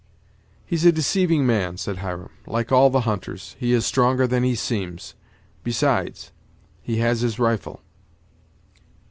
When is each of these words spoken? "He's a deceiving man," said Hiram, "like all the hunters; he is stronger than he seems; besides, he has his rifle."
"He's 0.65 0.83
a 0.83 0.91
deceiving 0.91 1.45
man," 1.45 1.77
said 1.77 1.97
Hiram, 1.97 2.31
"like 2.47 2.71
all 2.71 2.89
the 2.89 3.01
hunters; 3.01 3.55
he 3.59 3.71
is 3.71 3.85
stronger 3.85 4.25
than 4.25 4.41
he 4.41 4.55
seems; 4.55 5.13
besides, 5.63 6.31
he 6.81 6.95
has 6.97 7.21
his 7.21 7.37
rifle." 7.37 7.83